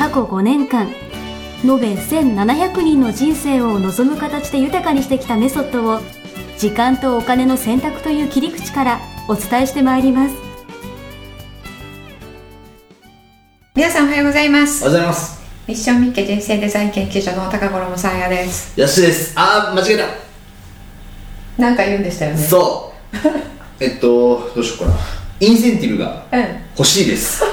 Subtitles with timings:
[0.00, 0.88] 過去5年間
[1.62, 6.00] 延べ1700人の人生を望む形で豊かにしてきたメソッドを
[6.56, 10.34] 時間とお金の選択という切り口からお伝えしてまいります。
[13.74, 14.82] 皆さんおはようございます。
[14.84, 15.42] おはようございます。
[15.68, 18.80] ミッションミッケ人生デザイン研究所の高頃もさあやです。
[18.80, 19.34] やすです。
[19.36, 19.98] あー間違
[21.58, 22.42] えなんか言うんでしたよね。
[22.42, 23.18] たそう。
[23.84, 24.98] えっとどうしようかな。
[25.40, 26.46] インセンティブがうん
[26.78, 27.44] 欲しいです。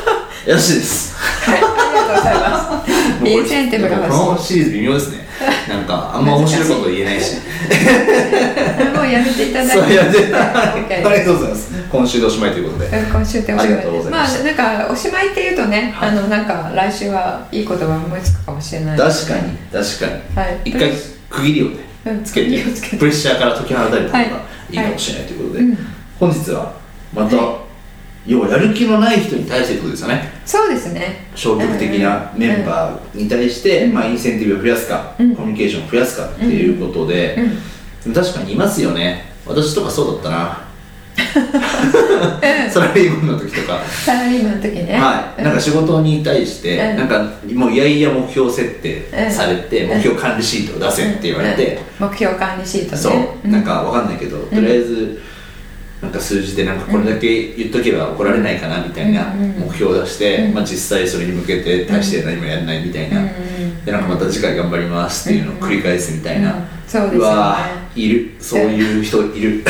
[0.48, 1.14] やすです。
[1.18, 5.27] はい とうございますインセンティブがこの欲しシリーズ微妙ですね。
[5.68, 7.34] なんかあんま面白いこと言えないし。
[7.34, 7.38] い
[8.96, 9.99] もうやめていただいて。
[10.36, 11.72] ありがとうございます。
[11.90, 12.98] 今週でおしまいということで。
[12.98, 13.86] うん今週っておしまい。
[14.10, 16.10] まあなんかおしまいっていうとね、はい。
[16.10, 18.98] あのなんか来週はいい言葉思いつくかもしれない。
[18.98, 20.12] 確かに確かに。
[20.36, 20.60] はい。
[20.66, 20.92] 一回
[21.30, 22.64] 区切りをねうんつけて
[22.98, 25.77] プレッシャーから解き放たれた方がはいいいかもしれないということで、うん
[26.20, 26.74] 本日は
[27.14, 27.38] また、
[28.28, 30.32] 要はやる気のない人に対してってことですよね。
[30.46, 31.28] そうですね。
[31.34, 33.94] 消極的なメンバーに対して、うん。
[33.94, 35.36] まあ、インセンティブを増やすか、うん。
[35.36, 37.58] コミュニケーションを増やすかっていうことで、うん
[38.14, 39.34] 確かにいますよね。
[39.46, 40.68] 私とかそうだったな。
[42.70, 44.94] サラリーマンの時とか、サラリーマンの時ね。
[44.94, 46.98] はい、なんか仕事に対して、うん。
[46.98, 49.98] なんかもういやいや目標設定されて、うん。
[49.98, 52.08] 目標管理シートを出せって言われて、うん。
[52.08, 52.98] 目標管理シートね。
[52.98, 53.10] そ
[53.44, 55.22] う、なんかわかんないけど、とりあえず
[56.01, 63.27] なんか数字でなんかこれだけ言っとけば怒られないかなみたいなうん目標を出して、うんまあ、実際それに向けて大して何もやらないみたいな、うん
[63.87, 69.63] でなんかまた次回頑張りますっていうのを繰り返すみたいな、うんそうですよねいるそういう人いるね、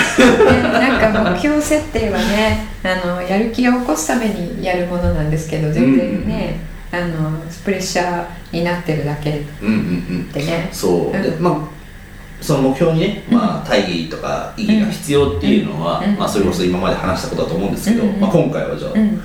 [0.61, 6.59] なんか目標設定はねあのやる気を起こすためにやるものなんですけど全然ね、
[6.91, 11.76] あのプレッシャーになってるだけうんうんうんでねそう、でうんまあ
[12.41, 16.15] その目標にね、まあ、大義とか意義が必要っていうのは、うん。
[16.17, 18.19] まあ、それこそ今まで話したことだと思うんですけど、うん。
[18.19, 19.21] まあ、今回はじゃあ、うん。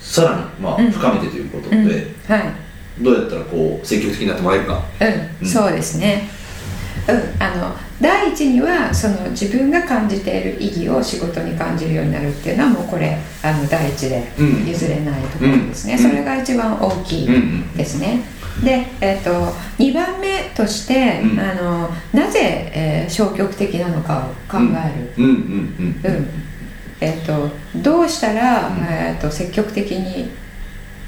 [0.00, 0.90] さらに、まあうん。
[0.90, 1.84] 深めてということで、うん。
[1.84, 2.62] はい。
[3.00, 4.82] どうやったらこう積極的になってもらえるか。
[5.00, 5.48] うん、うん。
[5.48, 6.28] そうですね。
[7.08, 14.66] うん、あの第一にはその自分が感じている意義を仕事に感じるようになるっていうのはもうこれあの第一でうん。
[14.66, 15.98] 譲れないところですね、うん。
[15.98, 17.28] それが一番大きい
[17.76, 18.22] ですね。
[18.64, 19.30] で、えー、と
[19.78, 21.40] 2番目として、うん。
[21.40, 25.32] あのなぜ、えー消極的なのかを考える、
[27.00, 27.50] えー、と
[27.82, 28.76] どうしたら、うん。
[28.84, 30.30] えー、と積極的に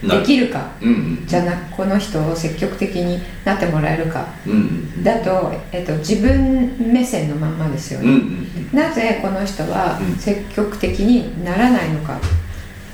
[0.02, 1.26] うんできるかうんうん。
[1.26, 5.04] じゃなくこの人を積極的になってもらえるかうんうん。
[5.04, 8.16] だと,、えー、と自分目線のまんまですようんうね。
[8.18, 8.76] ん。
[8.76, 10.16] なぜこの人はうん。
[10.16, 12.20] 積極的にならないのかっ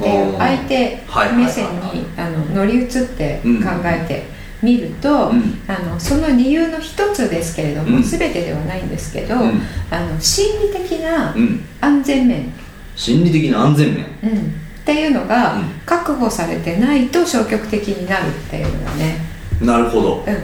[0.03, 1.03] て相手
[1.37, 3.49] 目線にあの乗り移って考
[3.85, 5.61] えてみると、うん。
[5.67, 8.03] あのその理由の一つですけれども、うん。
[8.03, 9.61] 全てではないんですけど、うん。
[9.91, 11.65] あの心理的なうん。
[11.81, 12.53] 安全面、
[12.97, 14.05] 心理的な安全面。
[14.23, 14.39] うん。
[14.39, 14.43] っ
[14.85, 15.63] ていうのがうん。
[15.87, 19.17] 確保されてないと消極的になるっていうのがね、
[19.61, 20.25] なるほど。
[20.27, 20.37] うん。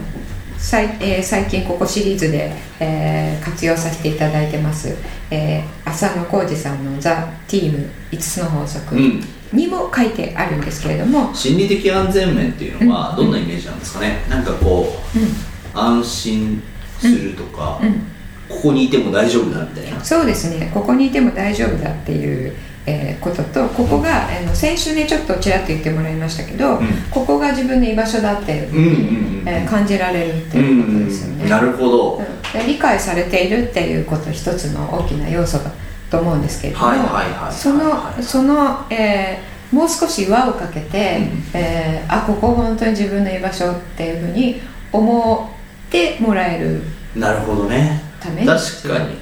[0.59, 2.51] さいえー最近ここシリーズで、
[2.81, 4.97] えー活用させていただいてます、
[5.31, 8.97] えー浅野浩二さんの「ザ・ティーム5つの法則。
[8.97, 9.23] うん」
[9.53, 13.17] にも書いてあるんですけれども、心理的安全面っていうのはうん。
[13.17, 15.23] どんなイメージなんですかね、なんかこうん。
[15.23, 15.27] う
[15.75, 16.63] 安心
[16.99, 17.93] するとか、うん、
[18.49, 20.05] ここにいても大丈夫だみたいな。
[20.05, 20.71] そうですね。
[20.73, 22.55] ここにいても大丈夫だっていう、
[22.87, 26.87] えーこととここが、あの先週ねちょっとちらっと言ってもらいましたけど、うん。
[27.11, 28.83] ここが自分の居場所だっていうんうん
[29.41, 29.49] うん。
[29.49, 32.61] えー感じられるっていうことですよね、なるほど、うん。
[32.61, 35.71] で理解されているっていうこと一つの大きな要素だ
[36.11, 36.87] と思うんですけれども、
[37.51, 41.43] そのその、えーもう少し輪をかけて、うん。
[41.53, 44.61] えーあここ本当に自分の居場所っていうふうに
[44.93, 45.51] 思
[45.89, 46.83] ってもらえる
[47.17, 48.01] なるほどね。
[48.21, 48.43] ため？
[48.43, 49.17] に確かに。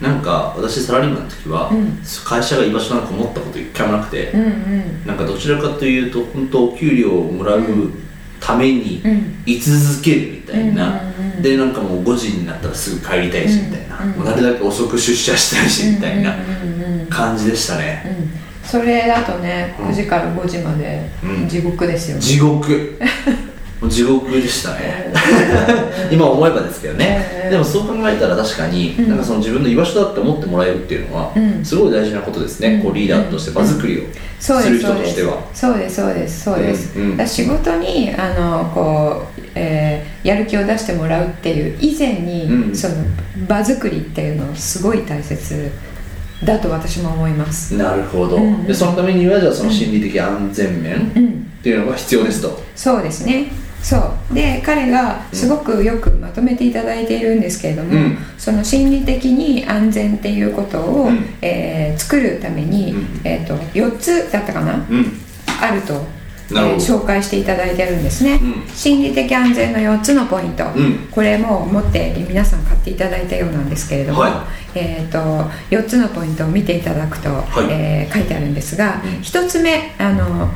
[0.00, 2.02] なんか私サラリーマンの時は、うん。
[2.24, 5.06] 会社が居場所なんか思ったこと一回もなくて、うんうん。
[5.06, 7.60] なんかどちらかというと本当お給料をもらう
[8.44, 9.42] ためにうん。
[9.46, 11.00] 居続けるみたいな、
[11.40, 16.34] でなんかもう5時になったらすぐ帰りたいしみたいな、もうなるだけ遅く出社したいしみたいな
[17.08, 18.04] 感じでしたね、
[18.64, 18.68] うん。
[18.68, 19.86] それだとねうん。
[19.88, 21.48] 9時から5時までうん。
[21.48, 22.98] 地獄ですよね、地獄
[23.92, 25.12] 地獄でしたね。
[26.10, 29.08] 今思えばですけどね、うんでもそう考えたら確かに、うん。
[29.10, 31.62] なんかその自分の居場所だって思ってもらえるっていうのは、うん。
[31.62, 32.82] すごい大事なことですね、うん。
[32.82, 34.02] こうリーダーとして場作りを
[34.40, 35.44] すする人としては。
[35.52, 35.96] そうです。
[35.96, 36.74] そうですそうで
[37.26, 42.74] す、仕事にあのこう、えーやる気を出してもらうっていう以前に、うん。
[42.74, 42.94] その
[43.48, 45.70] 場作りっていうのすごい大切
[46.44, 47.74] だと私も思います。
[47.74, 48.64] なるほど、うんうん。
[48.64, 51.42] でそのためにはじゃあその心理的安全面っうん。
[51.62, 53.52] ていうのが必要ですと、そうですね
[53.82, 54.34] そう。
[54.34, 58.16] で彼がすごくよくまとめていただいているんですけれども、うん。
[58.38, 61.18] その心理的に安全っていうことを、うん。
[61.42, 63.20] えー作るために、うん。
[63.24, 65.12] えー、と4つだったかなうん。
[65.60, 65.94] あると、
[66.50, 68.74] えー紹介していただいてるんですね、うん。
[68.74, 71.08] 心理的安全の4つのポイント、うん。
[71.10, 74.78] これも持って皆さん買っていただいたようなんですけれども、はい。
[74.78, 75.18] えー、と
[75.70, 77.32] 4つのポイントを見ていただくと、い。
[77.70, 79.10] えー書いてあるんですが、うん。
[79.22, 80.50] 1つ目あの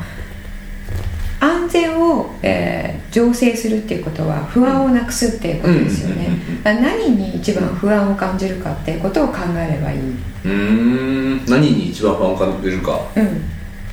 [1.39, 6.29] 安全を、えー醸成するっていうことは不安をなくすっていうことですよね。
[6.63, 11.45] 何に一番不安を感じるかっていうことを考えればいい、うーん。
[11.47, 12.99] 何に一番不安を感じるか。
[13.15, 13.41] うん、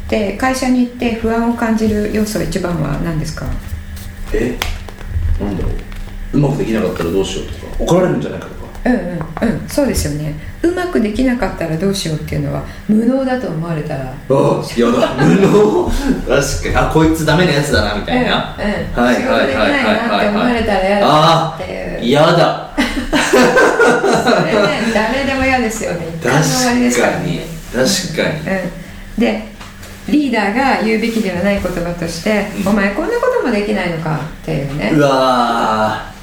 [0.08, 3.46] で会社に行って不安を感じる要素一番は何ですか？
[4.34, 4.58] え？
[5.40, 5.72] なんだろう。
[6.34, 7.84] うまくできなかったらどうしようとか。
[7.84, 9.00] 怒られるんじゃないかとかうんうん
[9.62, 15.90] うんそうですよねうまくできなかったらどうしようっていうのは無能だと思われたらああやだ無能
[16.26, 27.40] 確かにあこいつダメなやつだなみたいな、うんうんはい仕事できないなって思われたら嫌だあっていう嫌だそれね誰でも嫌ですよね一回の終わりですか確かに
[27.72, 29.54] 確かにうん、で
[30.08, 36.13] リーダーが言うべきではない言葉として「お前こんなこともできないのか」っていうねうわ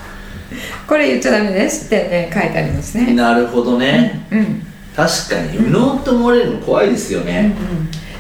[0.92, 3.14] これ言っちゃダメですってね書いてありますーね。
[3.14, 4.68] なるほどね、うん、うん。
[4.94, 5.58] 確かに。
[5.58, 7.56] 無能と思われるの怖いですよね、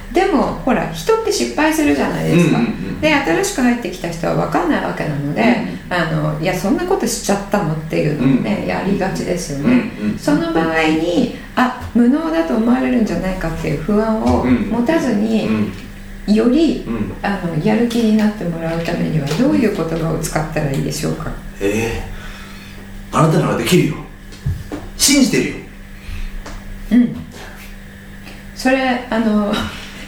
[0.07, 3.01] うん、でもほら人って失敗するじゃないですか、うんうんうん。
[3.01, 5.93] で新しく入ってきた人は分かんないわけなので、うん。
[5.93, 10.17] あのいやそんなことしちゃったのっていうのをね、やりがちですよね、うんうん。
[10.17, 14.69] その場合にあ無能だと思われるんじゃないかっていう不安をうん。
[14.69, 16.33] 持たずに、うん。
[16.33, 17.13] よりうん。
[17.21, 21.33] あのやる気になってもらうためにはどういう言葉を使ったらいいでしょうか。
[21.59, 22.20] えー、
[23.11, 23.95] あなたならできるよ。
[24.97, 25.55] 信じてるよ。
[26.91, 27.15] うん。
[28.55, 29.51] それあの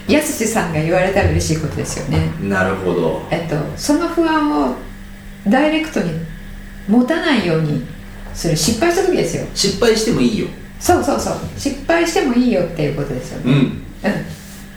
[0.08, 2.30] やすしさんが言われたら嬉しいことですよね。
[2.42, 3.28] なるほど。
[3.32, 4.76] えっとその不安を
[5.48, 6.12] ダイレクトに
[6.88, 7.86] 持たないように
[8.34, 8.56] する。
[8.56, 9.46] 失敗した時ですよ。
[9.54, 10.48] 失敗してもいいよ。
[10.80, 11.36] そうそうそう。
[11.58, 13.52] 失敗してもいいよっていうことですよね。
[13.52, 13.58] うん。
[13.60, 13.82] うん。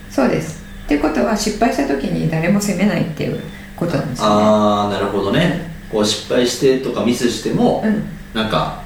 [0.09, 0.63] そうです。
[0.85, 3.39] っていうことは失敗した時に誰も責めないっていう
[3.75, 4.33] ことなんですよね。
[4.35, 5.69] ああなるほどね。
[5.91, 8.83] こう失敗してとかミスしても、うんなんか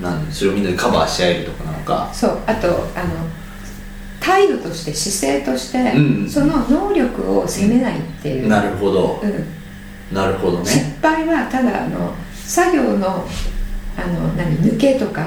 [0.00, 2.10] なんそれをみんなでカバーし合えるとかなのか。
[2.14, 2.70] そうあとあ
[3.04, 3.28] の
[4.20, 9.20] 態度として姿勢として、うんうんその能力を責めないっていう、なるほど。
[9.22, 10.66] うん、なるほどね。
[10.66, 13.26] 失敗はただあの作業の
[13.96, 15.22] あの何抜けとか、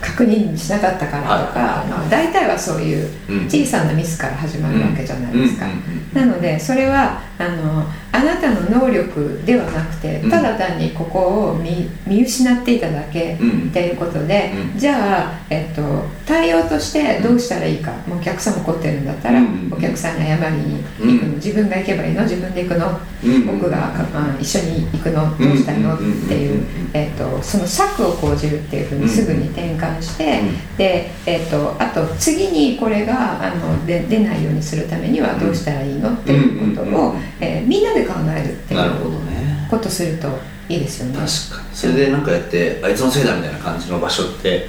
[0.00, 3.46] 確認しなかったからとか、大体はそういううん。
[3.46, 5.66] 小さなミスから始まるわけじゃないですか、
[6.14, 7.84] なのでそれはあの
[8.16, 10.30] あなたの能力ではなくてうん。
[10.30, 13.68] ただ単にここを見見失っていただけうん。
[13.68, 14.78] っていうことで、うん。
[14.78, 15.82] じゃあ、えっと、
[16.24, 19.70] 対応としてどうしたらいいか、もうお客さん怒ってるんだったら、うん。
[19.70, 21.34] お客さんに謝りに行くの、うん。
[21.34, 23.46] 自分が行けばいいの自分で行くの、うん。
[23.46, 23.76] 僕が、
[24.14, 26.64] まあ、一緒に行くのどうしたいの、っていう、
[26.94, 30.40] えっと、その策を講じるっていうふうにすぐに転換して、
[30.78, 37.20] で、えっと、あと次にこれがあので出ないようにするためにはどうしたらいいのっていうことを、うん。
[37.40, 39.66] えーみんなで考えるっていなるほどうね。
[39.70, 40.28] ことすると
[40.68, 41.12] いいですよね。
[41.18, 41.76] 確かに。
[41.76, 44.68] それでなんかやってあいつのせいだみたいな感じの場所って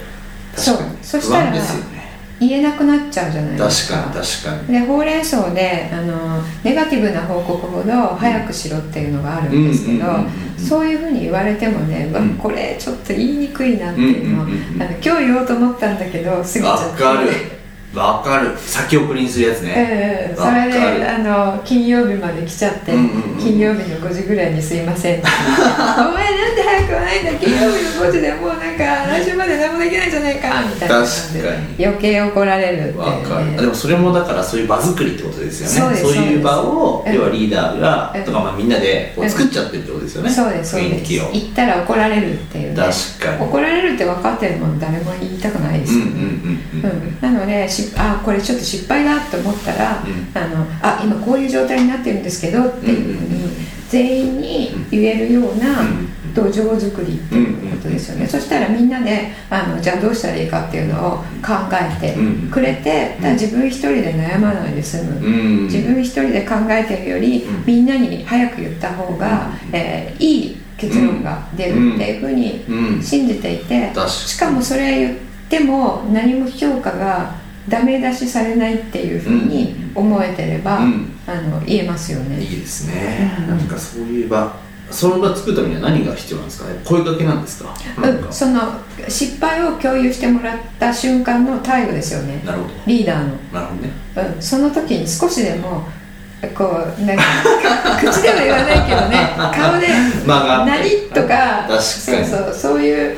[0.56, 1.22] 確かに不そう。
[1.22, 1.54] そしたら
[2.40, 4.10] 言えなくなっちゃうじゃないです確か。
[4.12, 4.80] かに確かに。
[4.80, 10.06] でほうれん草であのネガティブな報告ほど早くしろっていうのがあるんですけど
[10.58, 12.36] そういうふうに言われてもね、うん。
[12.36, 17.02] これちょっと言いにくいなっていうのを、う今日言おうと思ったんだけど過ぎちゃわって。
[17.04, 17.57] かる
[17.98, 18.58] わかる。
[18.58, 19.74] 先送りにするやつね。
[19.76, 27.32] ええそれるであの金曜日まで来ちゃって、うんうんうん金曜日の5時ぐらいに「すいません」 お前なんで早くはないんだ。
[27.34, 30.64] 金曜日の5時でもうなんか来週まで何もできないじゃないか。
[30.68, 31.86] みたいな確かに。
[31.86, 33.46] 余計怒られるっていう、ね、わかる。
[33.58, 38.24] あでもそれもだからそういう場作りってことですよそういう場をそう要はリーダーがうん。
[38.24, 39.30] とかまあみんなでこううん。
[39.30, 40.30] 作っちゃってるってことですよね。
[40.30, 40.96] そうですそうです。
[40.96, 41.30] 雰囲気を。
[41.32, 42.76] 言ったら怒られるっていうね。
[42.76, 43.50] 確かに。
[43.50, 46.90] 怒られるって分かってるもん誰も言いたくないですよね、うんうんうんうん
[47.22, 47.36] うん。
[47.36, 50.38] なのでしあこれちょっと失敗だと思ったら、うん。
[50.38, 53.50] あのあ今こういう状態になってるんですけどっていうふうに
[53.90, 62.16] 全員に言えるようなうん土壌作りっていうことですよね、そしたらみんなであのじゃあどうしたらいいかっていうのを考えて
[62.52, 65.64] くれて、だ自分一人で悩まないで済む、うん。
[65.64, 67.66] 自分一人で考えてるより、うん。
[67.66, 73.02] みんなに早く言った方が、えーいい結論が出るっていうふうにうん。
[73.02, 75.18] 信じていて、しかもそれ言っ
[75.50, 77.34] ても何も評価が
[77.68, 81.14] ダメ出しされないっていうふうに思えてれば、うん。
[81.28, 82.42] あの言えますよね。
[82.42, 83.58] いいですね、うん。
[83.58, 84.56] なんかそういう場
[84.90, 86.70] その場作るためには何が必要なんですか？
[86.70, 87.76] ね声かけなんですか？
[88.02, 88.62] うん、その
[89.10, 92.42] 失敗を共有してもらった瞬間の態度ですよね。
[92.46, 93.90] なるほリーダーの、どなるほどね。
[94.36, 95.84] うん、その時に少しでも
[96.56, 96.66] こ
[96.98, 97.24] うなんか
[98.00, 99.88] 口では言わないけどね顔で
[100.28, 101.82] 何とか確かに。
[101.84, 103.18] そうそうそういう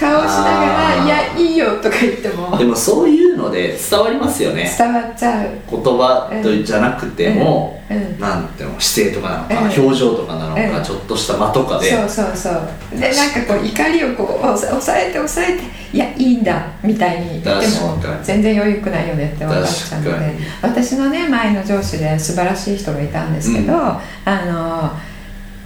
[0.00, 1.04] 顔しながら「あー。
[1.04, 2.56] いやいいよ」とか言っても。
[2.56, 4.74] でもそういうので伝わりますよね。
[4.76, 7.96] 伝わっちゃう、言葉とじゃなくても、うん。
[7.96, 8.20] うん。
[8.20, 9.84] なんていうの姿勢とかなのか、うん。
[9.84, 10.84] 表情とかなのか、うん。
[10.84, 11.90] ちょっとした間とかで。
[11.90, 12.98] そうそうそう。
[12.98, 20.34] でなんかこう怒りをこう抑抑えて抑えていやいいんだみたいに言っても全然余裕くないよねって分かっちゃうので。
[20.62, 23.80] 私のね前の上司で素晴らしい人がいたんですけど、うん。
[23.80, 24.92] あの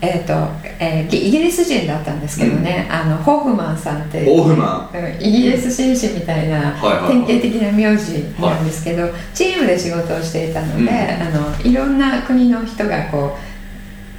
[0.04, 0.32] えーと
[0.78, 6.72] えーイギリス人だったんですけどね、あのホフマンさんっていうホフマうんイギリス紳士みたいな
[7.08, 10.88] 典型的な名字なんですけど、チームで仕事をしていたので、うん。
[10.88, 13.36] あのいろんな国の人がこ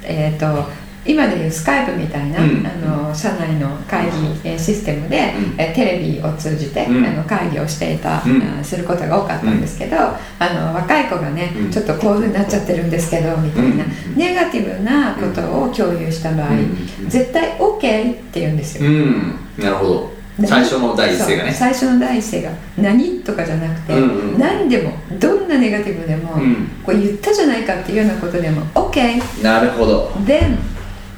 [0.02, 0.68] う、えー、と
[1.06, 2.66] 今でいうスカイプみたいな、うん。
[2.66, 2.70] あ
[3.06, 4.10] の社内の会議
[4.44, 5.60] えーシステムで、うん。
[5.60, 7.04] えーテレビを通じて、うん。
[7.04, 8.42] あの会議をしていた、うん。
[8.60, 10.16] あすることが多かったんですけど、あ
[10.54, 11.70] の若い子がね、うん。
[11.70, 14.16] ちょっとこういうふうになっちゃってるんですけどみたいな、うん。
[14.16, 17.08] ネガティブなことを共有した場合、うん。
[17.08, 18.88] 絶対 OK って言うんですよ。
[18.88, 19.38] うん。
[19.58, 20.16] なるほど。
[20.44, 21.52] 最初の第一声がね。
[21.52, 26.66] 最初の第一声が何とかじゃなくて、うんうん何でもどんなネガティブでも、うん。
[26.84, 30.08] こう言ったじゃないかっていうようなことでも OK なるほど。
[30.26, 30.58] then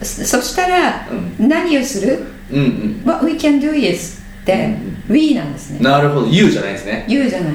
[0.03, 2.25] そそしたら、う何をする？
[2.51, 3.03] うんうん。
[3.05, 4.77] What we can do is って、
[5.09, 5.81] we なんですね。
[5.81, 6.27] なるほど。
[6.29, 7.05] You じゃないですね。
[7.09, 7.53] 言うじゃない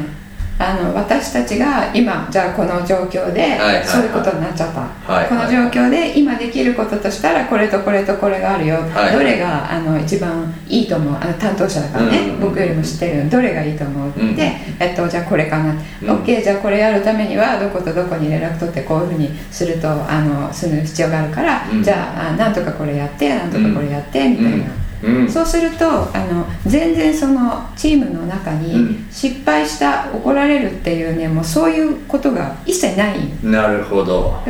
[0.69, 3.85] あの私たちが今じゃあこの状況で、はいはいはい。
[3.85, 9.13] そういうことになっちゃった、はいこの状況で今できることとしたらこれとこれとこれがあるよ、はい。
[9.13, 12.39] どれがあの一番いいと思うあの担当者だからね、うんうんうん。
[12.41, 16.09] 僕よりも知ってるどれがいいと思うって、うんえっと、じゃあこれかな、うん。
[16.23, 21.83] OK じゃあこれやるためにはどことどこに連絡取ってこういうふうにするとあのする必要があるから、うん。
[21.83, 24.82] じゃああなんとかこれやってなんとかこれやって、みたいな。
[25.03, 25.29] うん。
[25.29, 29.07] そうするとあの全然そのチームの中うにん。
[29.11, 34.41] 失敗した怒られるっていうねもうそういうことが一切ない、うん、なるほど。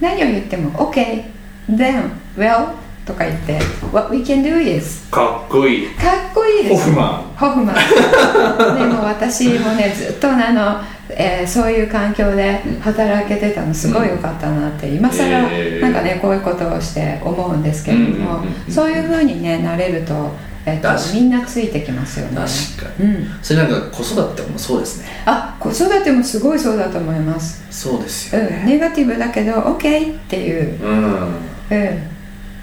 [0.00, 1.24] 何を言っても OK
[1.70, 2.72] then well
[3.06, 3.58] とか言って
[3.92, 5.88] What we can do is かっこいい。
[5.90, 6.84] かっこいいです。
[6.84, 7.22] ホフマン。
[7.36, 7.76] ホフマン。
[8.78, 10.80] でも私もねずっとあの、
[11.16, 15.80] えーそういう環境で働けてたのすごい良かったなって今更えー。
[15.80, 20.30] なんかねこういうことをして思うんですけれども、うんうんうんうんそういうふうにねなれると,、
[20.64, 22.36] えっとみんなついてきますよね。
[22.36, 25.08] 確かうん、それなんか子育てもそうですね。
[25.26, 31.04] あ子育てもすごいそうだと思います、そうですうん、よねネガティブだけど OK っていう、うん。
[31.04, 32.10] うん。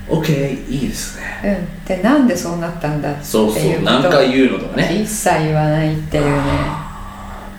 [0.10, 1.24] OK いいですね。
[1.44, 3.84] うん、でなんでそうなったんだっていうそうそう。
[3.84, 5.02] 何回言うのとかね。
[5.04, 6.32] 一切言わないっていうね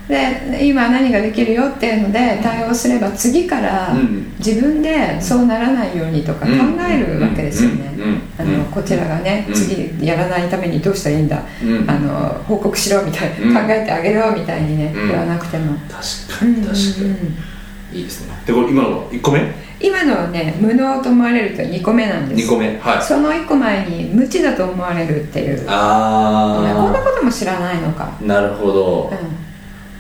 [0.09, 4.35] で今何ができるよっていうので対応すれば次からうん。
[4.39, 6.53] 自分でそうならないようにとか考
[6.89, 7.93] えるわけですよね。
[8.39, 9.55] あのこちらがねうん。
[9.55, 11.43] 次やらないためにどうしたらいいんだ？
[11.63, 11.91] うん。
[11.91, 13.55] あの報告しろみたいうん。
[13.55, 15.09] な考えてあげろみたいにねうん。
[15.09, 15.75] 言わなくても。
[15.91, 16.79] 確かに確か
[17.93, 17.99] に。
[17.99, 18.35] いいですね。
[18.47, 19.41] でこれ今の1個目？
[19.81, 22.47] 今のはね無能と思われると2個目なんです。
[22.47, 22.79] 2個目。
[22.79, 23.03] はい。
[23.03, 25.59] その1個前に無知だと思われるっていう。
[25.59, 28.17] こんなあことも知らないのか。
[28.19, 29.11] あなるほど。
[29.13, 29.48] うん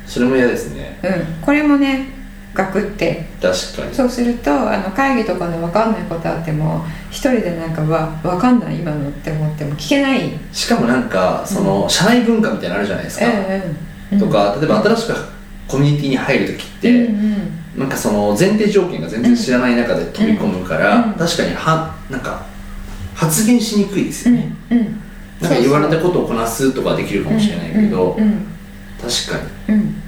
[0.09, 0.99] それも嫌ですね。
[1.03, 2.09] うん、これもね
[2.55, 3.27] ガクって。
[3.41, 3.95] 確かに。
[3.95, 10.33] そうするとあの会議とかで分かんないことあっても一人でなんかうわ分かんない今のって思っても聞けない。
[10.53, 13.27] しかもなんかその社内文化みたいなのあるじゃないですか。
[13.27, 13.33] うん
[14.13, 15.15] うんとか例えば新しく
[15.69, 17.81] コミュニティに入る時っうんてうん。
[17.81, 22.45] なんかその前提条件が全然知らない中で飛び込むから、うん確かにはなんか
[23.15, 25.03] 発言しにくいですよね、うんうん。
[25.41, 28.47] なんか言われたことをこなすとかはできるかもしれないけど、うんうん
[29.01, 29.75] 確かに。
[29.75, 30.08] うん。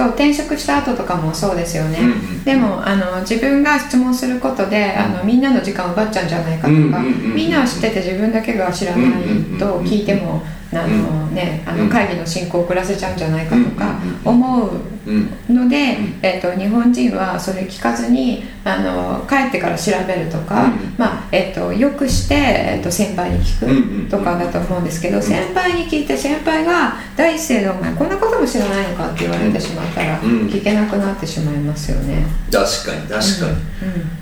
[0.00, 7.02] そう転職した後とかもそうですよね、うんうんでもあの自分が質問することであのみんなの時間を奪っちゃうんじゃないかとか、
[7.34, 9.12] みんなは知ってて自分だけが知らない
[9.58, 10.42] と聞いても、
[10.72, 14.70] あのね、あの会議の進行を遅らせちゃうんじゃないかとか思う
[15.06, 30.46] うんので、えっと日本人はそれ聞かずにあの帰ってから調べるとか、うんまあえっとよくして、えっと先輩に聞くとかだと思うんですけど、先輩に聞いて先輩が第一声で「お前こんなことも知らないのか」って言われてしまったら、うん。
[30.46, 32.24] 聞けなくなってしまいますよね。
[32.50, 34.20] 確かに確かに、うん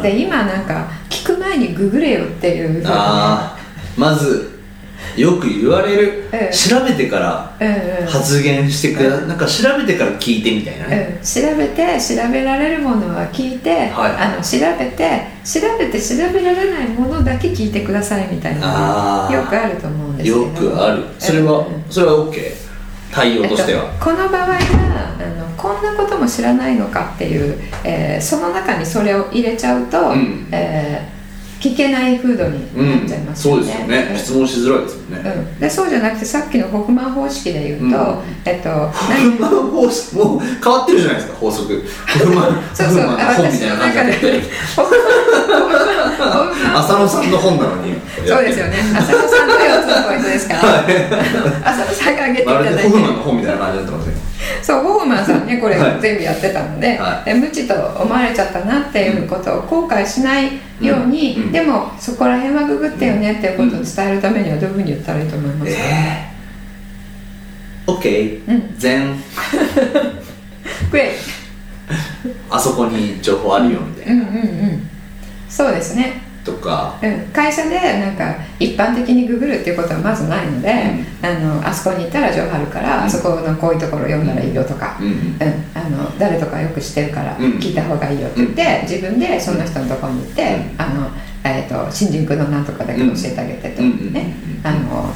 [0.00, 2.84] で今なんか聞く前にググれよっていうね。
[2.86, 3.58] ああ
[3.94, 4.50] まず
[5.16, 6.50] よく言われる、うん。
[6.50, 8.06] 調べてからうんうん。
[8.06, 14.12] 発言してくだ、なんか調べてから聞いてみたいなね、うん、調べて調べられるものは聞いて、はい。
[14.16, 21.04] あの調べて調べて調べられないものだけ聞いてくださいみたいなよくあると思うんですよくある。
[21.18, 21.84] それは、うん。
[21.90, 22.61] それは OK
[23.12, 30.48] 対応としては、えっとこの場合はあのこんなことも知らないのかっていう、えーその中にそれを入れちゃうと、うん。
[30.50, 31.21] えー
[31.62, 33.62] 聞けない風土にうんなっちゃいますそよね。
[33.62, 34.18] うですよね、うん。
[34.18, 37.92] 質問しづらいですもんね、うん、でそうじゃなくてさっきのホフマン方式で言うと、うん。
[38.44, 41.84] えっとホフマン方式もう変わってるじゃないですか法則。
[42.18, 44.42] ホフマン そうそうホフマンの本みたいな感じになってて
[44.74, 47.94] ホフマン浅野さんの本なのに。
[48.26, 48.76] そうですよね。
[48.98, 50.60] 浅野さんの4つのポイントですから、
[51.70, 54.31] 浅野さんが挙げていただいてでホフマンの本みたいな感じになってますね
[54.62, 56.00] そうホフマンさんねこれはい。
[56.00, 60.44] 全部やってたので,、はで無知と思われちゃったなっていうことを後悔しない
[60.80, 61.42] ように、うん。
[61.44, 61.52] うん。
[61.52, 65.72] でもそこら辺はググってよねっていうことを伝えるためにはどういうふうに言ったらいいと思います？
[65.72, 68.74] か、ええ OK うん。
[68.78, 69.16] 全。
[70.90, 71.08] グレイ
[72.50, 74.88] あそこに情報あるよみたいな、うんうんうん。
[75.48, 76.98] そうですねとか。
[77.02, 80.72] うん、会社でなんか一般的にググるっていうことはまずないので、
[81.22, 83.04] あのあそこに行ったら情報あるから、うん。
[83.04, 85.12] あそこのこういうところ読んだらいいよとか、うんうん。
[85.12, 85.16] うん、
[85.74, 87.52] あの誰とかよく知ってるからうん。
[87.58, 90.80] 聞いた方がいいよって言って、自分でその人のところに行って、うん。
[90.80, 91.10] あの
[91.44, 94.34] えー、と新人君のなんとかだけ教えてあげてと、うんね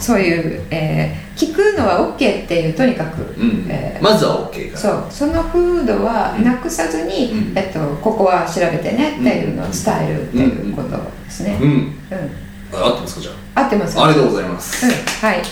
[0.01, 11.59] そういう、えー聞くのは OK っていうとにかく、うんえーまずは OK かそうその風土はなくさずに、うんえっと、ここは調べてねっていうのを伝えるっていうことですね。
[11.61, 15.43] うんうん合ってますかじゃあ合ってますありがとうございます、うん、はい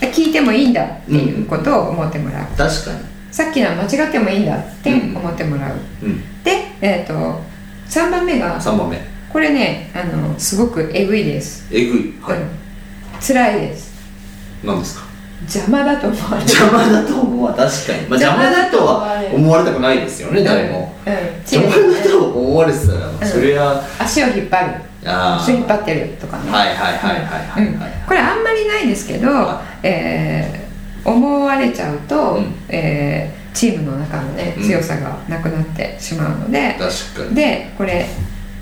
[0.00, 5.76] 聞いてもいいんだっていうことを思ってもらう、確かにさっきのは間違ってもいいんだって思ってもらう、
[6.44, 7.14] で、えっと
[7.88, 12.14] 3番目が3番目これねあのすごくえぐいです、えぐい。
[12.20, 12.48] はい、うん、
[13.20, 13.92] 辛いです。
[14.64, 15.08] 何ですか？
[15.42, 16.50] 邪魔だと思われる。
[16.50, 21.18] 邪魔だと思わ確かに、まあ、邪魔だとは思われたくないですよね誰も、うん、うん、
[21.48, 23.84] 邪魔だと思われてたら、それは。
[24.00, 24.82] 足を引っ張る。
[25.06, 26.50] あ足を引っ張ってるとかね。
[26.50, 27.92] はいはいはいはいはい。
[28.06, 30.68] これあんまりないですけど、はえー
[31.08, 32.54] 思われちゃうと、うん。
[32.68, 34.64] えーチームの中のねうん。
[34.64, 37.34] 強さがなくなってしまうので、確かに。
[37.36, 38.06] でこれ、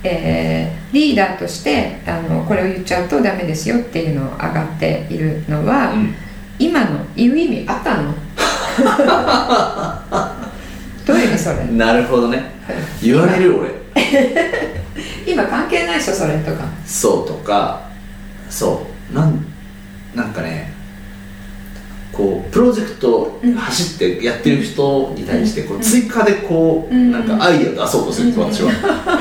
[0.07, 6.15] えーリーダーとしてあのこれを言っちゃうとダメですよっていうのを上がっているのは、うん。
[6.59, 8.15] 今の言う意味あったの？
[11.07, 11.65] どういう意味それ？
[11.73, 12.43] なるほどね。
[13.03, 13.71] 言われる俺。
[15.27, 16.65] 今関係ないでしょそれとか。
[16.87, 17.83] そうとか
[18.49, 19.15] そう。
[19.15, 19.45] なん
[20.15, 20.73] なんかね
[22.13, 27.13] こうプロジェクト走ってやってる人に対してこう追加でこううん。
[27.13, 28.71] なんかアイデア出そうとするんです私は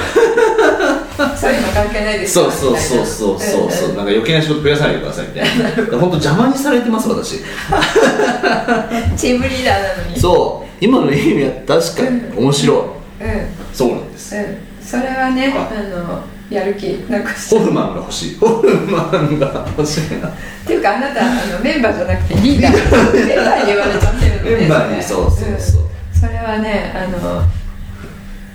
[1.46, 5.70] そういうの関係ないですそうそうそうそうそうそうなんか余計な仕事増やさないでくださいみたいな。
[6.00, 7.38] 本当邪魔にされてます私。
[9.16, 10.20] チームリーダーなのに。
[10.20, 10.68] そう。
[10.82, 12.78] 今の意味は確かに面白い。
[12.78, 13.48] うん。
[13.74, 14.36] そうなんです。
[14.36, 15.56] うん、それはね、はい。
[15.56, 18.38] あのやる気なくしホフマンが欲しい。
[18.38, 20.28] ホフマンが欲しいな。
[20.28, 20.32] っ
[20.66, 23.28] ていうかあなたあのメンバーじゃなくてリーダー。
[23.28, 25.04] メンバーに言われちゃってるのでメンバーに。
[25.04, 25.82] そうそうそう。
[25.84, 26.20] ん。
[26.20, 27.44] それはねあの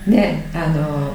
[0.08, 1.14] ねあの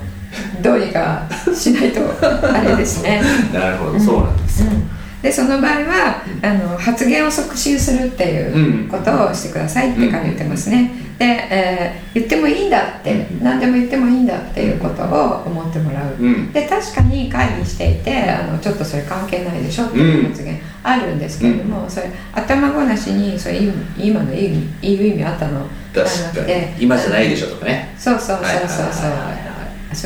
[0.61, 3.21] どうにかしないとあれですね。
[3.53, 3.99] なるほど。
[3.99, 4.71] そうなんですよ。
[4.71, 4.89] うん。
[5.21, 13.43] でその場合はあの発言を促進するっていうことをしてくださいって書いてますね、で、えー言ってもいいんだって、うん。
[13.43, 16.53] 何でも言ってもいいんだっていうことを思ってもらう、うん。
[16.53, 25.67] で確かに会議していてあのちょっとそれ関係ないでしょっていう発言あるんですけれども、それ頭ごなしにそれ今今の言う言う意味あったの？
[25.93, 26.83] 確かに。
[26.83, 27.95] 今じゃないでしょとかね。
[27.97, 29.09] そうそうそうそうそう。
[29.09, 29.44] はい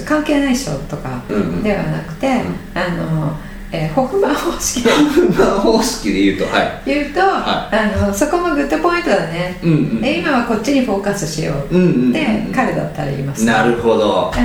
[0.06, 1.63] 関係ないでしょとかうんうん。
[1.63, 2.28] ではなくて、
[2.73, 3.38] あの、
[3.71, 4.89] えー ホフマン方式で
[5.38, 6.82] まあ方式で言うとはい。
[6.86, 14.34] 言うと、はあのそこもグッドポイントだね、うんうんで今はこっちにフォーカスしよううんうんうんって彼だったら言います、なるほど。
[14.36, 14.39] う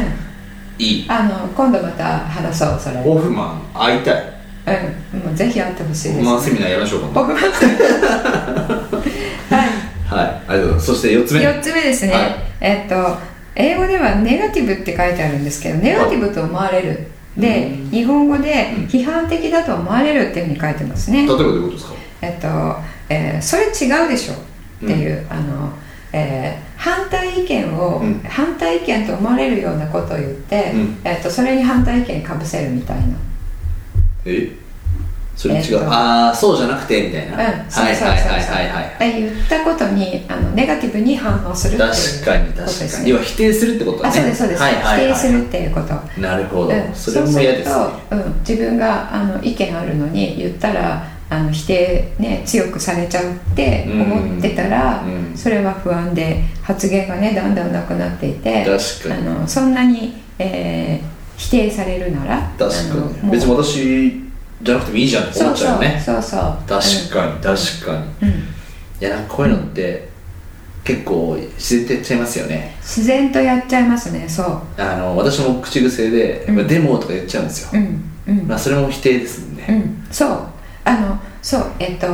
[0.82, 1.06] ん、いい。
[1.08, 2.96] あの今度また話そうそれ。
[2.96, 4.14] ホフマン会いたい。
[5.14, 5.20] うん。
[5.20, 7.00] もうぜひ会ってほしいです、ホフマンセミナーやりましょう。
[7.00, 7.40] かホフマン。
[9.50, 9.68] はい。
[10.06, 10.42] はい。
[10.48, 10.86] ありがとうございます。
[10.86, 11.40] そして4つ目。
[11.40, 12.36] 4つ目ですね、はい。
[12.60, 17.06] えっと英語ではネガティブって書いてあるんですけどネガティブと思われる。
[17.36, 17.90] でうん。
[17.90, 18.84] 日本語でうん。
[18.86, 21.18] 批判的だと思われるっていうふうに書いてますね。
[21.18, 21.94] 例えばどういうことですか？
[22.22, 22.48] えっと、
[23.08, 24.36] えーそれ違うでしょっ
[24.80, 25.72] ていう、あの、
[26.12, 28.20] えー反対意見を、うん。
[28.20, 30.98] 反対意見と思われるようなことを言って、うん。
[31.04, 33.04] えっとそれに反対意見かぶせるみたいな。
[34.26, 34.50] え？
[35.36, 42.98] それ違う、えっとああそうじゃなくてみたいな、うん、はいはいはいはいはいえ言ったことにあのネガティブに反応するっていう確かにこと確ですね。
[42.98, 43.10] かに。
[43.10, 44.08] 要は否定するってことだね。
[44.10, 46.20] あそうですそうです、はいはいはい、否定するっていうこと。
[46.20, 46.94] なるほど、うん。
[46.94, 47.74] それも嫌ですね。
[47.74, 55.28] そううん、自分があの意見あるのに言ったらああの否定、ね、強くされちゃうって思ってたら、うん。
[55.30, 59.28] うんそれは不安で発言がねだんだんなくなっていて確かに。
[59.28, 62.94] あのそんなに、えー否定されるなら確か
[63.24, 63.30] に。
[63.32, 64.23] 別に私
[64.64, 66.02] じゃなくてもいいじゃんって思っちゃうよね。
[66.04, 68.28] そうそうそう確かに確かに。
[68.28, 68.42] に、うん、い
[69.00, 70.08] やなんかこういうのって
[70.82, 72.76] 結構自然とやっちゃいますよね。
[72.80, 74.80] 自然とやっちゃいますねそう。
[74.80, 76.66] あの私も口癖で「うん。
[76.66, 78.48] デモ」とか言っちゃうんですよ、うんうん。
[78.48, 80.38] まあそれも否定ですもんね、うん、そう。
[80.84, 82.06] あのそうえっと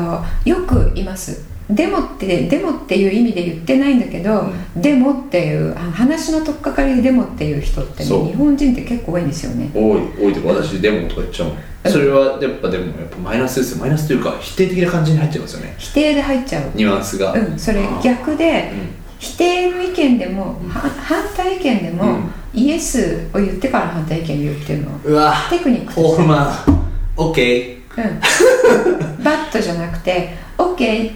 [0.44, 1.44] よくいます。
[1.70, 9.70] デモってデモっていう意味で言ってないんだけど、デモっていうあ話の取っかかりでデモっていう人ってね日本人って結構多いんですよね。
[9.72, 11.58] 多い多いとか私デモとか言っちゃうもん。
[11.92, 13.78] それはやっぱでもやっぱマイナスですよ。
[13.78, 15.76] マイナスというか否定的な感じに入っちゃいますよね。
[15.78, 16.70] 否定で入っちゃう。
[16.74, 17.32] ニュアンスが。
[17.32, 18.72] うんそれ逆で
[19.20, 22.30] 否定の意見でも、は反対意見でも、うん。
[22.52, 25.34] イエスを言ってから反対意見言うっていうのうわ。
[25.50, 26.16] テクニックとして。
[26.16, 31.12] ホーマンオッケうん、バットじゃなくて OK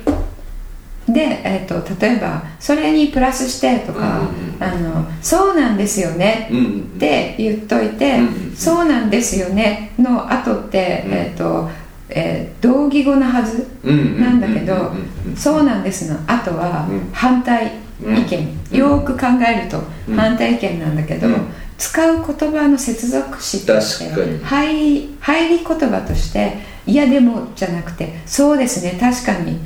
[1.09, 11.13] で、えっと例えばそれにプラスしてとか、うんうんあのそうなんですよねって言っといて、うんうんそうなんですよねの後って、うん。
[11.13, 11.69] えっと
[12.09, 14.93] えー同義語なはずなんだけど、
[15.37, 17.11] そうなんですの後はうん。
[17.13, 18.79] 反対意見、うん。
[18.79, 20.17] よーく考えるとうん。
[20.17, 21.35] 反対意見なんだけど、うん
[21.79, 29.59] 使う言葉の接続詞として入り入り言葉として「いやでも」じゃなくて「そうですね確かに」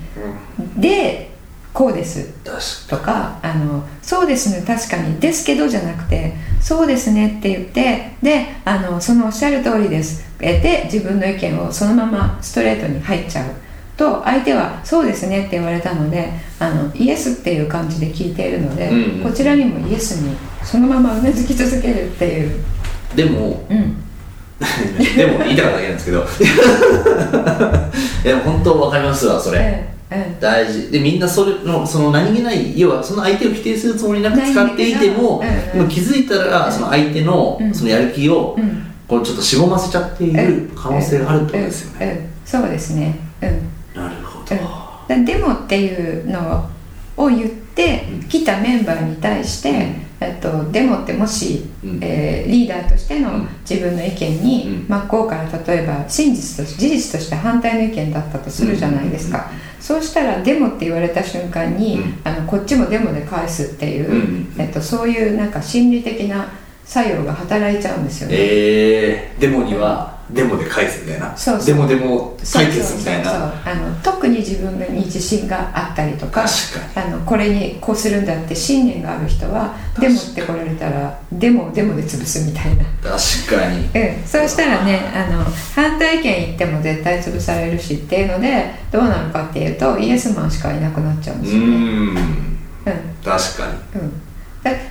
[0.77, 1.31] で
[1.75, 10.27] 「こうです」確とかあの「そうですね確かに」ですけどじゃなくて「そうですね」って言ってであのそのおっしゃる通りです。
[10.41, 13.47] えで自分の意見をそのままストレートに入っちゃう。
[13.97, 19.21] と相手は「そうですね」って言われたのであのイエスっていう感じで聞いているので、うんうん。
[19.25, 22.61] こちらにもイエスにそのままうなずき続けるっていう、
[23.15, 23.97] でもうん、
[25.17, 26.27] でも言いたかっただけなんですけど。
[28.25, 30.91] いや本当わかりますわそれ、えええ大事。
[30.91, 37.75] でみんなそれのその何気ない要はその相手を否定するつもりなく使っていても、ないんだけどう気づいたらその相手のうん。
[37.75, 38.83] そのやる気をえうん。
[39.07, 43.19] こうちょっとしぼませちゃっている可能性があるってことですよね、そうですね。
[43.43, 44.03] うん。
[44.03, 44.57] なるほど、
[45.09, 46.69] うん、でデモっていうの
[47.17, 51.99] を言ってきたメンバーに対して、うんえっと、デモってもし、うん。
[52.03, 53.49] えーリーダーとしてのうん。
[53.69, 54.87] 自分の意見に、うん。
[54.89, 59.51] 真っ向から例えば真実と事実として反対の意見だったとするじゃないですか、
[59.81, 62.21] そうしたらデモって言われた瞬間に、うん。
[62.25, 64.55] あのこっちもデモで返すっていう、うん。
[64.59, 66.49] えっと、そういうなんか心理的な
[66.85, 68.37] 作用が働いちゃうんですよね。
[68.39, 71.37] えー、デモにはデモで返すみたいな？
[71.37, 73.49] そうデモデモ対決みたいそうそうそう。
[73.65, 83.79] なあの特に自分に自信があったりとか確あのこれにこうするんだって信念がある人はデモって来られたらデモをデモで潰すみたいな、確かに。
[83.95, 91.67] うん、そうしたらねあの反対意見言っても絶対潰されるしっていうのでどうなるかっていうとイエスマンしかいなくなっちゃうんうですよね。
[91.67, 92.15] うん。
[93.25, 94.11] 確かうん。
[94.11, 94.28] だ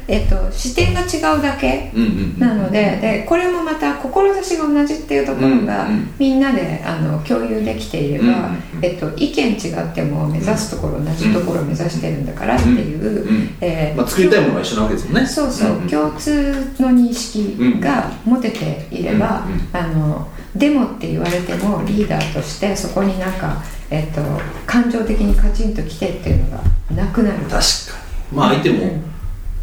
[0.07, 1.91] えっと視点が違うだけ
[2.37, 5.87] なのででこれもまた志が同じっていうところが、
[6.17, 15.25] みんなであの共有できていれば、えっと、意見違っても目指すところ同じところを目指してるんだからっていう、えーまあ、作りたいものが一緒なわけですもんね。
[15.25, 24.21] そうそう、共通の認識が持てていれば、あのデモって言われてもリーダーとしてそこになんか、えっと、
[24.65, 26.63] 感情的にカチンときてっていうのが
[26.95, 27.37] なくなる。
[27.43, 27.57] 確か
[28.31, 28.37] に。
[28.37, 29.06] まあ相手もうん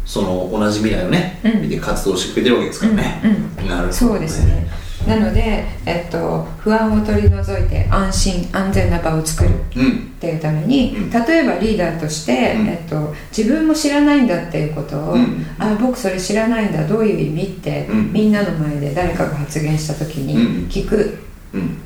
[0.05, 1.61] その同じ未来をね、うん。
[1.63, 3.21] 見て活動してくれてるわけですからね、
[3.59, 4.67] うんなるほど、ね、そうですね。
[5.07, 11.09] なので、えっと、不安を取り除いて安心安全な場を作るうんっていうために、うん。
[11.09, 12.67] 例えばリーダーとして、うん。
[12.67, 15.45] えっと、自分も知らないんだっていうことを、うん。
[15.59, 18.13] あ僕それ知らないんだどういう意味って、うん。
[18.13, 20.27] みんなの前で誰かが発言した時うん。
[20.27, 21.19] に聞く
[21.53, 21.77] うん。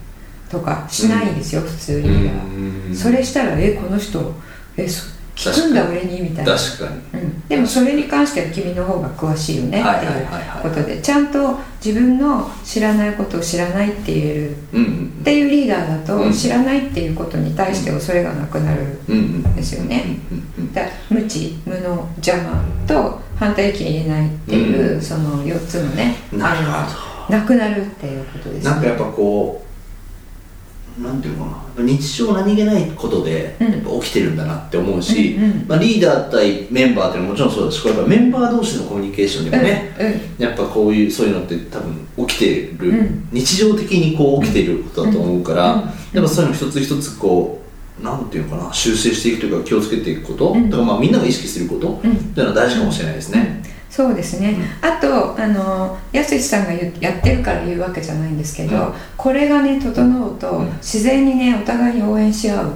[0.50, 2.96] とかしないんですよ、普通リーダー、うん。
[2.96, 4.34] それしたらえこの人
[4.78, 6.54] えそ聞くんだ俺にみたいな。
[6.54, 7.22] 確かに。
[7.22, 11.02] うん、でもそれに関しては君の方が詳しいよねってはいうことで。
[11.02, 14.58] ちゃんと自分の知らないことを知らないって言える。
[14.74, 16.34] うんうんっていうリーダーだと、うん。
[16.34, 25.02] 知らないっていうことに対して恐れがなくなるうんうんですよねうんうんだ無知無能邪魔と反対意見言えないっていう、うん。
[25.02, 26.78] その4つのねなるほど。
[26.78, 26.88] あ
[27.30, 28.72] れがなくなるっていうことですね。
[28.72, 29.69] なんかやっぱこう
[31.02, 31.84] なんていうのかな。
[31.84, 33.72] 日常何気ないことでうん。
[33.72, 40.14] やっぱ起きてるんだなって思うし、うんうんまあ、リーダー対メンバーっていうのはもちろんそうだしこれやっぱメンバー同士のコミュニケーションでもね、うんうん。
[40.38, 43.28] やっぱこういうそういうのって多分起きてる、うん。
[43.32, 45.82] 日常的にこう起きてることだと思うから、うん。
[45.82, 45.88] うん。
[45.88, 47.62] やっぱそういうの一つ一つこ
[48.02, 50.70] うなんていうのかな修正していくというか気をつけていくこと、うん。
[50.70, 52.12] だからまあみんなが意識すること、うん。
[52.12, 53.64] っていうのは大事かもしれないですね、
[54.00, 58.94] そうですね、あとあのやすしさんが言やってるから言うわけじゃないんですけど、うん。
[59.18, 60.72] これがね整うと、うん。
[60.78, 62.72] 自然にねお互いに応援し合う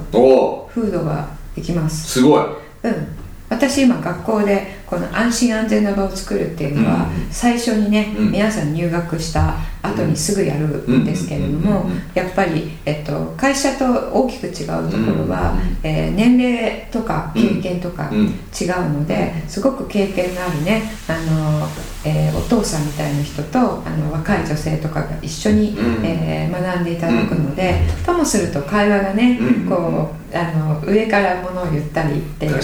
[0.67, 2.09] 風土ができます。
[2.09, 2.43] すごい。
[2.83, 3.07] うん。
[3.47, 8.31] 私今学校でこの安心安全な場を作るっていうのは、うん最初にね、うん。
[8.31, 18.19] 皆さん入学した後にすぐやるんですけれども、やっぱり、えっと、会社と大きく違うところは、うんえー年齢とか経験とかうん。
[18.27, 21.67] 違うので、すごく経験のあるねあの、
[22.05, 32.55] えーお父さんみたいな人とあの若い女性とかが一緒に、うんえー学んでいただくので、ともすると会話がね、うんこうあの上からものを言ったりって教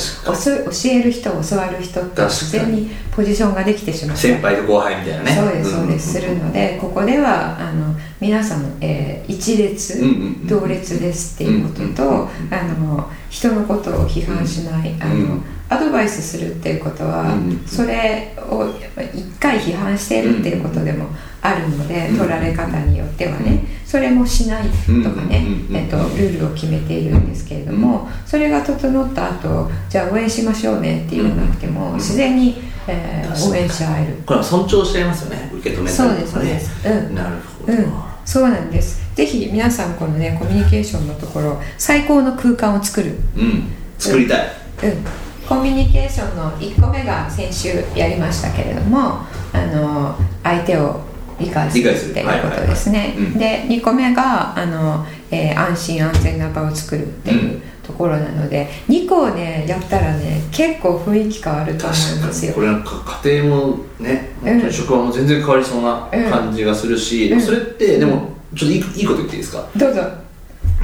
[0.90, 5.32] える人教わる人って自然にポジションができてしまう先輩と後輩みたいなね。
[5.32, 10.02] そうですそうです、するのでここではあの皆さん、えー一列、
[10.46, 18.74] 同列ですっていうことと、あの人のことを批判しない、あのうんアドバイスするっていうことは、それを
[19.14, 21.06] 一回批判しているっていうことでも
[21.44, 23.80] あるので、うん取られ方によってはね。
[23.90, 24.64] それもしない
[25.04, 27.99] とかね、えっと、ルールを決めているんですけれども、
[28.30, 34.18] それが整った後じゃあ応援しましょうねって言わなくても、うん自然に、えー応援し合える。
[34.26, 37.16] これは尊重しちゃいますよね受け止めたそうですそうです、うん。
[37.16, 37.94] なるほど、うん、
[38.26, 39.02] そうなんです。
[39.16, 43.64] ぜひ皆さんこのねコミュニケーションのところ最高の空間を作る、うん。
[43.98, 44.48] 作りたい、
[44.84, 45.06] うん、
[45.48, 51.02] コミュニケーションの1個目が先週やりましたけれどもあの相手を
[51.40, 62.52] 理解するっていうことですね、で2個目があの、えー安心安全な場を作るっていううんところなので、2個をねやったらね結構雰囲気変わると思い確かますよ。
[62.52, 62.56] に。
[62.56, 64.50] これなんか家庭もねうん。
[64.52, 67.42] 本当に職場も全然変わりそうな感じがするし、うん。
[67.42, 69.68] それってでもちょっといいいいこと言っていいですか？
[69.76, 70.02] どうぞ。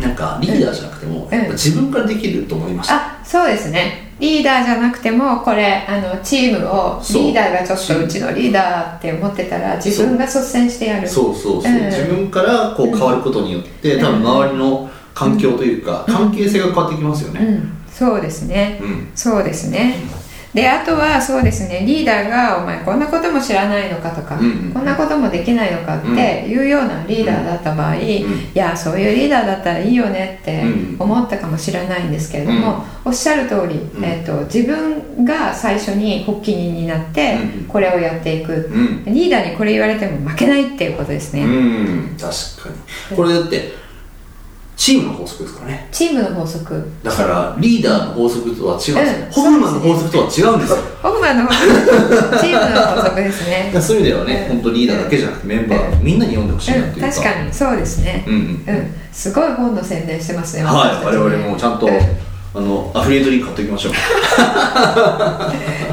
[0.01, 1.51] なんかリーダーじゃなくても、うん。
[1.51, 4.11] 自分からできると思いました、あそうですね。
[4.19, 11.07] リーダーじゃなくてもこれあのチームをリーダーがちょっとうちのリーダーって思ってたら自分が率先してやる。
[11.07, 11.85] そうそうそう、うん。
[11.85, 18.79] 自分からこう変わることによって、多分周りの環境というか、関係性が変わってきますよね、うん、そうですね。
[18.83, 19.11] うん。
[19.15, 19.95] そうですね。
[20.55, 21.83] であとはそうですね。
[21.85, 30.95] リーダーが「お前こんなことも知らないのか」とか、うんうんこんなこともできないのかっていうようなリーダーだった場合、いやそういうリーダーだったらいいよねってうん。
[30.97, 34.03] 思ったかもしれないんですけれども、おっしゃる通り、うん。
[34.03, 37.65] えー、と自分が最初に発起人になってうん。
[37.65, 39.13] これをやっていく、うん。
[39.13, 42.15] リーダーにこれ言われても負けないっていうことですね、うん。
[42.17, 42.31] 確
[42.63, 42.69] か
[43.11, 43.17] に。
[43.17, 43.84] これだって
[44.75, 45.87] チームの法則ですからね。
[45.91, 46.91] チームの法則。
[47.01, 49.31] だからリーダーの法則とは違うんですよ、うん。
[49.31, 50.77] ホフマンの法則とは違うんですよ。
[51.01, 51.65] ホフマンの法則。
[52.39, 53.71] チームの法則ですね。
[53.81, 54.55] そういう意味ではね、うん。
[54.57, 56.03] 本当リーダーだけじゃなくてメンバー、うん。
[56.03, 58.25] みんなに読んでほしいなっていうか、うん、確かにそうですね。
[58.27, 58.43] うんうんう
[58.79, 61.93] ん、すごい本の宣伝してますねはい我々もちゃんと、うん。
[61.93, 61.97] あ
[62.59, 63.93] のアフィリエイトリンク買っておきましょう。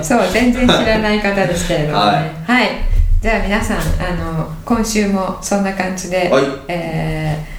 [0.03, 2.33] そう全然知らない方ですけれどもね。
[2.47, 2.57] はい。
[2.59, 2.69] はい、
[3.21, 3.81] じゃあ皆さんあ
[4.17, 6.45] の今週もそんな感じで、はい。
[6.69, 7.52] えー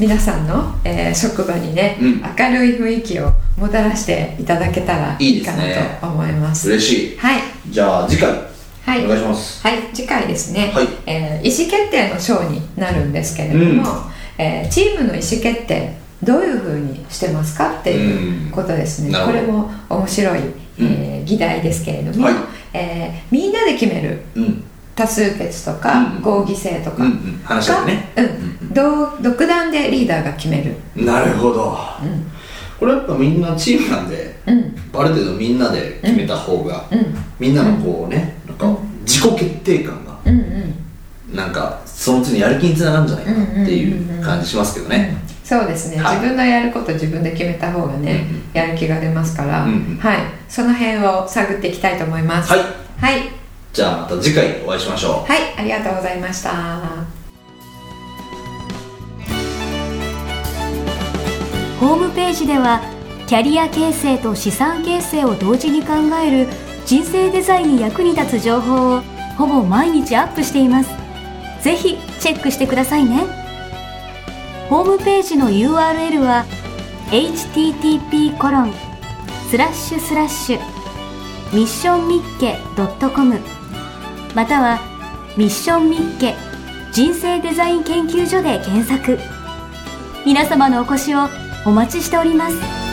[0.00, 2.22] 皆さんの、えー職場にね、うん。
[2.22, 5.62] 明るい雰囲気をもたらしていただけたらいいかな
[6.00, 6.68] と思います。
[6.70, 7.18] 嬉しい。
[7.18, 7.42] はい。
[7.68, 9.04] じゃあ次回、はい。
[9.04, 9.62] お願いします。
[9.62, 10.88] はい、次回ですね、はい。
[11.06, 13.78] えー意思決定の章になるんですけれども、うん。
[14.38, 20.40] えーチームの意思決定どういうふうにしてますかっていうことですね、うんこれも面白い、
[20.78, 22.34] えー議題ですけれども、はい。
[22.72, 24.22] えーみんなで決める。
[24.34, 26.22] うん多数決とか、うん。
[26.22, 27.40] 合議制とかうんうん。
[27.44, 28.72] 話し合ってねうん
[29.22, 31.76] 独断でリーダーが決める、なるほど。
[32.02, 32.30] うん。
[32.78, 34.74] これやっぱみんなチームなんでうん。
[34.94, 37.14] ある程度みんなで決めた方が、うん。
[37.38, 40.42] みんなのこうねなんか自己決定感がうんう
[41.32, 41.36] ん。
[41.36, 46.16] なんかその次にやる気につながるんじゃないかなっていう感じしますけどね、そうですね、はい。
[46.16, 48.42] 自分のやること自分で決めた方がね、うんうん。
[48.52, 49.98] やる気が出ますから、うんうん。
[50.00, 50.18] はい。
[50.48, 52.50] その辺を探っていきたいと思います。
[52.50, 52.60] はい。
[53.00, 53.28] はい、
[53.72, 55.30] じゃあまた次回お会いしましょう。
[55.30, 56.50] はい、ありがとうございました。
[61.78, 62.80] ホームページでは
[63.26, 66.48] キャリア形成と資産形成を同時に考える
[66.84, 69.00] 人生デザインに役に立つ情報を
[69.38, 70.90] ほぼ毎日アップしています。
[71.62, 73.24] ぜひチェックしてくださいね。
[74.68, 76.44] ホームページの URL は
[77.10, 78.74] http コロン
[79.48, 80.60] スラッシュスラッシュ
[81.52, 83.59] ミッションミッケ .com
[84.34, 84.78] または
[85.36, 86.34] ミッションミッケ
[86.92, 89.18] 人生デザイン研究所で検索。
[90.26, 91.28] 皆様のお越しを
[91.64, 92.89] お待ちしております。